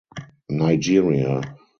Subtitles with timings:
[0.61, 1.35] Nigeria.